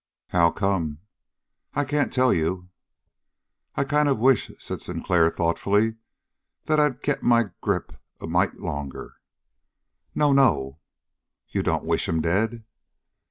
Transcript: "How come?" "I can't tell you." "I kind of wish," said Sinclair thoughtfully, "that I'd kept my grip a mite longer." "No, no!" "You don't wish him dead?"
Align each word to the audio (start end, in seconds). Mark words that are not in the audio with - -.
"How 0.29 0.49
come?" 0.49 0.97
"I 1.75 1.85
can't 1.85 2.11
tell 2.11 2.33
you." 2.33 2.69
"I 3.75 3.83
kind 3.83 4.09
of 4.09 4.17
wish," 4.17 4.49
said 4.57 4.81
Sinclair 4.81 5.29
thoughtfully, 5.29 5.97
"that 6.63 6.79
I'd 6.79 7.03
kept 7.03 7.21
my 7.21 7.51
grip 7.61 7.93
a 8.19 8.25
mite 8.25 8.57
longer." 8.59 9.17
"No, 10.15 10.33
no!" 10.33 10.79
"You 11.49 11.61
don't 11.61 11.85
wish 11.85 12.09
him 12.09 12.19
dead?" 12.19 12.63